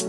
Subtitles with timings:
[0.00, 0.08] Halo,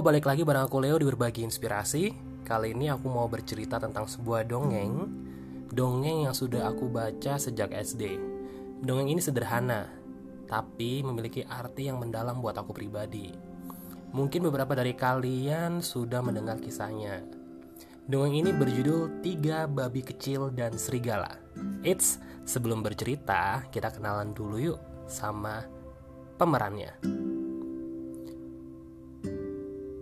[0.00, 2.16] balik lagi bareng aku Leo di Berbagi Inspirasi.
[2.40, 5.12] Kali ini aku mau bercerita tentang sebuah dongeng.
[5.76, 8.16] Dongeng yang sudah aku baca sejak SD
[8.80, 9.92] Dongeng ini sederhana
[10.48, 13.55] Tapi memiliki arti yang mendalam buat aku pribadi
[14.16, 17.20] Mungkin beberapa dari kalian sudah mendengar kisahnya
[18.08, 21.36] Dongeng ini berjudul Tiga Babi Kecil dan Serigala
[21.84, 22.16] Eits,
[22.48, 25.68] sebelum bercerita kita kenalan dulu yuk sama
[26.40, 26.96] pemerannya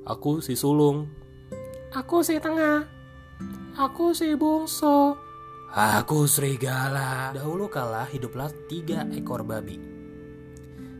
[0.04, 1.08] Aku si sulung.
[1.88, 2.84] Aku si tengah.
[3.72, 5.16] Aku si bungsu.
[5.72, 7.32] Aku serigala.
[7.32, 9.93] Dahulu kala hiduplah tiga ekor babi.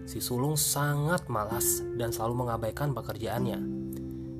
[0.05, 3.61] Si sulung sangat malas dan selalu mengabaikan pekerjaannya.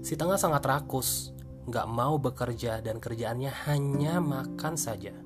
[0.05, 1.33] Si tengah sangat rakus,
[1.65, 5.17] nggak mau bekerja dan kerjaannya hanya makan saja.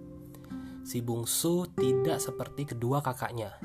[0.86, 3.58] Si bungsu tidak seperti kedua kakaknya.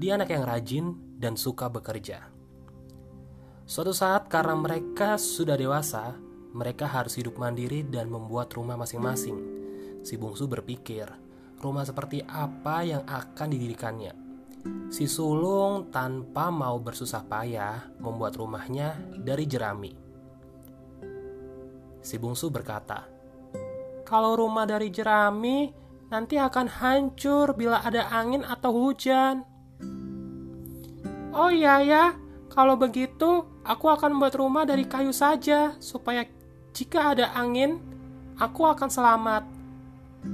[0.00, 0.86] Dia anak yang rajin
[1.20, 2.32] dan suka bekerja.
[3.68, 6.16] Suatu saat karena mereka sudah dewasa,
[6.56, 9.36] mereka harus hidup mandiri dan membuat rumah masing-masing.
[10.00, 11.08] Si bungsu berpikir,
[11.60, 14.23] rumah seperti apa yang akan didirikannya.
[14.88, 19.92] Si sulung tanpa mau bersusah payah membuat rumahnya dari jerami.
[22.04, 23.08] Si bungsu berkata,
[24.06, 25.72] "Kalau rumah dari jerami
[26.12, 29.42] nanti akan hancur bila ada angin atau hujan."
[31.34, 32.04] Oh iya ya,
[32.46, 36.22] kalau begitu, aku akan membuat rumah dari kayu saja, supaya
[36.70, 37.82] jika ada angin,
[38.38, 39.42] aku akan selamat.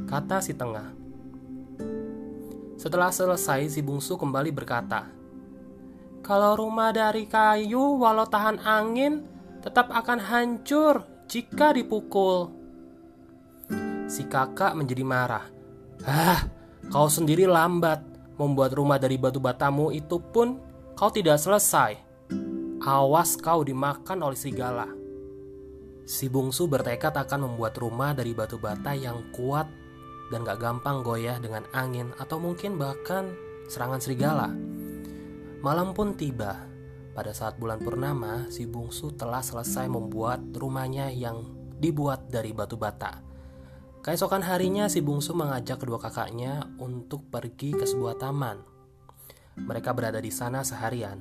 [0.04, 0.99] Kata si tengah.
[2.80, 5.04] Setelah selesai, si bungsu kembali berkata,
[6.24, 9.20] Kalau rumah dari kayu, walau tahan angin,
[9.60, 12.48] tetap akan hancur jika dipukul.
[14.08, 15.44] Si kakak menjadi marah.
[16.08, 16.48] Ah,
[16.88, 18.00] kau sendiri lambat.
[18.40, 20.56] Membuat rumah dari batu batamu itu pun
[20.96, 22.00] kau tidak selesai.
[22.80, 24.88] Awas kau dimakan oleh serigala.
[26.08, 29.68] Si bungsu bertekad akan membuat rumah dari batu bata yang kuat
[30.30, 33.34] dan gak gampang goyah dengan angin atau mungkin bahkan
[33.66, 34.50] serangan serigala.
[35.60, 36.66] Malam pun tiba.
[37.10, 41.42] Pada saat bulan purnama, si bungsu telah selesai membuat rumahnya yang
[41.76, 43.18] dibuat dari batu bata.
[44.00, 48.62] Keesokan harinya, si bungsu mengajak kedua kakaknya untuk pergi ke sebuah taman.
[49.60, 51.20] Mereka berada di sana seharian.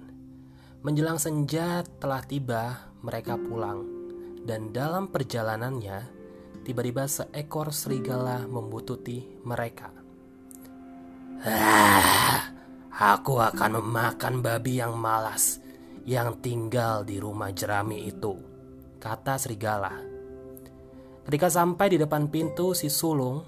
[0.80, 3.84] Menjelang senja telah tiba, mereka pulang.
[4.47, 6.19] Dan dalam perjalanannya,
[6.69, 9.90] tiba-tiba seekor serigala membututi mereka.
[11.41, 12.53] Ah,
[12.94, 15.58] aku akan memakan babi yang malas
[16.06, 18.38] yang tinggal di rumah jerami itu,
[19.02, 19.97] kata serigala.
[21.25, 23.41] Ketika sampai di depan pintu si sulung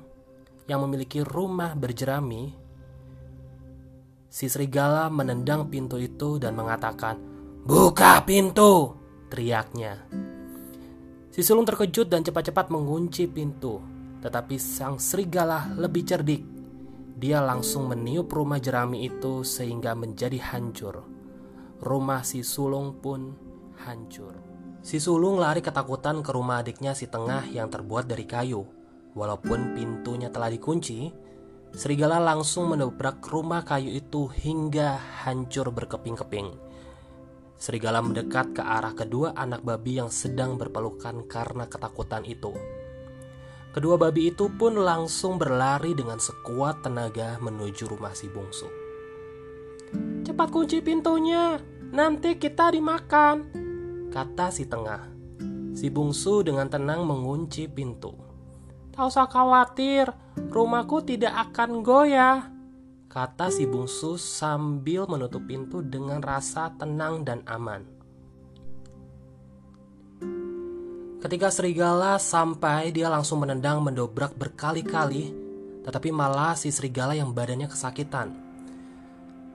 [0.66, 2.58] yang memiliki rumah berjerami,
[4.31, 7.20] Si serigala menendang pintu itu dan mengatakan,
[7.68, 8.96] "Buka pintu!"
[9.28, 10.00] teriaknya.
[11.31, 13.80] Si sulung terkejut dan cepat-cepat mengunci pintu,
[14.19, 16.44] tetapi sang serigala lebih cerdik.
[17.16, 21.08] Dia langsung meniup rumah jerami itu sehingga menjadi hancur.
[21.80, 23.31] Rumah si sulung pun
[23.88, 24.36] hancur.
[24.84, 28.68] Si sulung lari ketakutan ke rumah adiknya si tengah yang terbuat dari kayu.
[29.16, 31.12] Walaupun pintunya telah dikunci,
[31.72, 36.52] Serigala langsung mendobrak rumah kayu itu hingga hancur berkeping-keping.
[37.62, 42.50] Serigala mendekat ke arah kedua anak babi yang sedang berpelukan karena ketakutan itu.
[43.70, 48.66] Kedua babi itu pun langsung berlari dengan sekuat tenaga menuju rumah si bungsu.
[50.26, 51.62] Cepat kunci pintunya,
[51.94, 53.46] nanti kita dimakan,
[54.10, 55.06] kata si tengah.
[55.78, 58.18] Si bungsu dengan tenang mengunci pintu.
[58.90, 60.10] Tak usah khawatir,
[60.50, 62.50] rumahku tidak akan goyah.
[63.12, 67.84] Kata si bungsu sambil menutup pintu dengan rasa tenang dan aman.
[71.19, 75.36] Ketika serigala sampai, dia langsung menendang mendobrak berkali-kali,
[75.84, 78.31] tetapi malah si serigala yang badannya kesakitan.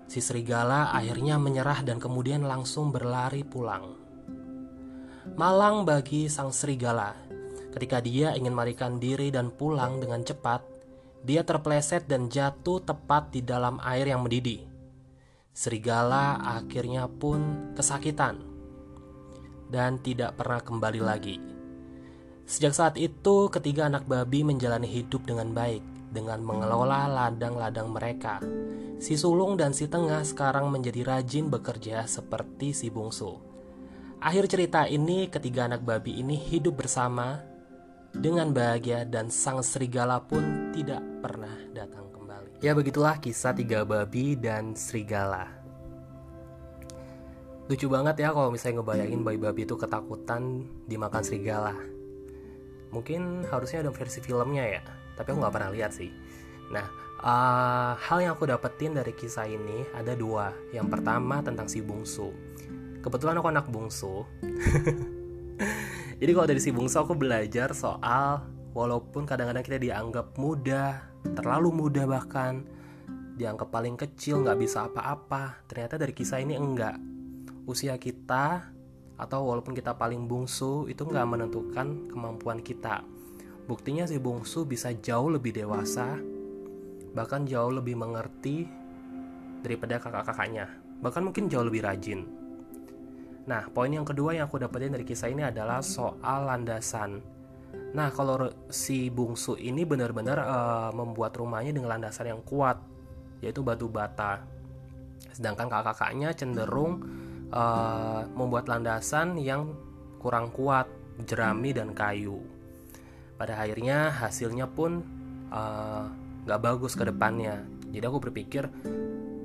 [0.05, 3.97] Si serigala akhirnya menyerah dan kemudian langsung berlari pulang.
[5.33, 7.27] Malang bagi sang serigala
[7.77, 10.65] Ketika dia ingin melarikan diri dan pulang dengan cepat,
[11.23, 14.67] dia terpleset dan jatuh tepat di dalam air yang mendidih.
[15.57, 18.43] Serigala akhirnya pun kesakitan
[19.73, 21.37] dan tidak pernah kembali lagi.
[22.47, 25.83] Sejak saat itu, ketiga anak babi menjalani hidup dengan baik
[26.15, 28.39] dengan mengelola ladang-ladang mereka.
[29.03, 33.37] Si sulung dan si tengah sekarang menjadi rajin bekerja seperti si bungsu.
[34.23, 37.45] Akhir cerita ini ketiga anak babi ini hidup bersama
[38.17, 42.65] dengan bahagia dan sang serigala pun tidak pernah datang kembali.
[42.65, 45.53] Ya begitulah kisah tiga babi dan serigala.
[47.67, 51.75] Lucu banget ya kalau misalnya ngebayangin babi-babi itu ketakutan dimakan serigala.
[52.95, 54.83] Mungkin harusnya ada versi filmnya ya,
[55.19, 56.15] tapi aku nggak pernah lihat sih.
[56.71, 56.87] Nah,
[57.21, 60.55] uh, hal yang aku dapetin dari kisah ini ada dua.
[60.71, 62.31] Yang pertama tentang si bungsu.
[63.03, 64.23] Kebetulan aku anak bungsu.
[66.17, 68.41] Jadi kalau dari si bungsu aku belajar soal
[68.73, 71.05] walaupun kadang-kadang kita dianggap muda,
[71.37, 72.65] terlalu muda bahkan,
[73.37, 75.61] dianggap paling kecil, nggak bisa apa-apa.
[75.69, 76.97] Ternyata dari kisah ini enggak.
[77.69, 78.73] Usia kita
[79.17, 83.05] atau walaupun kita paling bungsu itu nggak menentukan kemampuan kita.
[83.69, 86.17] Buktinya si bungsu bisa jauh lebih dewasa,
[87.13, 88.65] bahkan jauh lebih mengerti
[89.61, 90.71] daripada kakak-kakaknya.
[91.05, 92.46] Bahkan mungkin jauh lebih rajin.
[93.47, 97.23] Nah, poin yang kedua yang aku dapetin dari kisah ini adalah soal landasan.
[97.95, 102.83] Nah, kalau si bungsu ini benar-benar uh, membuat rumahnya dengan landasan yang kuat,
[103.39, 104.43] yaitu batu bata.
[105.31, 107.07] Sedangkan kakak-kakaknya cenderung
[107.55, 109.79] uh, membuat landasan yang
[110.19, 110.91] kurang kuat,
[111.23, 112.43] jerami dan kayu.
[113.39, 115.07] Pada akhirnya hasilnya pun
[115.55, 116.11] uh,
[116.49, 117.63] gak bagus ke depannya.
[117.95, 118.67] Jadi aku berpikir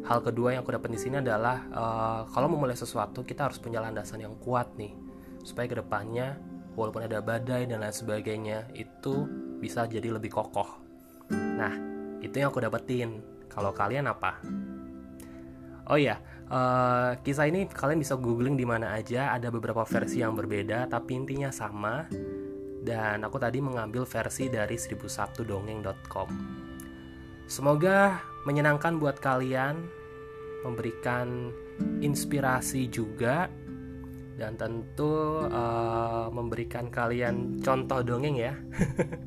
[0.05, 3.79] hal kedua yang aku dapat di sini adalah uh, kalau memulai sesuatu kita harus punya
[3.83, 4.93] landasan yang kuat nih
[5.45, 6.37] supaya ke depannya
[6.73, 9.27] walaupun ada badai dan lain sebagainya itu
[9.61, 10.81] bisa jadi lebih kokoh.
[11.31, 11.73] Nah
[12.21, 13.21] itu yang aku dapetin.
[13.51, 14.39] Kalau kalian apa?
[15.91, 19.35] Oh iya, uh, kisah ini kalian bisa googling di mana aja.
[19.35, 22.07] Ada beberapa versi yang berbeda, tapi intinya sama.
[22.81, 26.70] Dan aku tadi mengambil versi dari 1001dongeng.com.
[27.51, 29.83] Semoga menyenangkan buat kalian,
[30.63, 31.51] memberikan
[31.99, 33.51] inspirasi juga,
[34.39, 38.55] dan tentu uh, memberikan kalian contoh dongeng ya,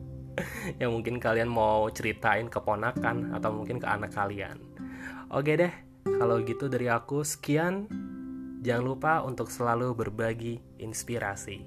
[0.81, 4.57] yang mungkin kalian mau ceritain ke ponakan atau mungkin ke anak kalian.
[5.29, 5.75] Oke deh,
[6.09, 7.93] kalau gitu dari aku sekian.
[8.65, 11.61] Jangan lupa untuk selalu berbagi inspirasi.